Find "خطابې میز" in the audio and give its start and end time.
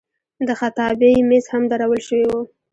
0.59-1.45